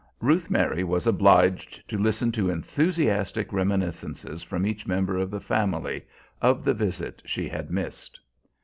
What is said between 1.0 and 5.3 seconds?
obliged to listen to enthusiastic reminiscences, from each member of